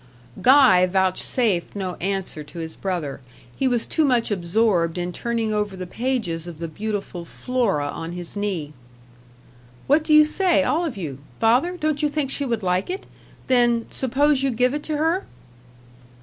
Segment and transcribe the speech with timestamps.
[0.41, 3.21] Guy vouchsafed no answer to his brother;
[3.55, 8.13] he was too much absorbed in turning over the pages of the beautiful Flora on
[8.13, 8.73] his knee.
[9.85, 11.19] "What do you say, all of you?
[11.39, 13.05] Father, don't you think she would like it?
[13.45, 15.27] Then, suppose you give it to her?"